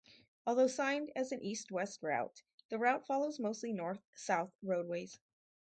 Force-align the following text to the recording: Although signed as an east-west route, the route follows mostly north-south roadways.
Although 0.47 0.65
signed 0.65 1.11
as 1.15 1.31
an 1.31 1.43
east-west 1.43 2.01
route, 2.01 2.41
the 2.69 2.79
route 2.79 3.05
follows 3.05 3.37
mostly 3.39 3.71
north-south 3.71 4.51
roadways. 4.63 5.19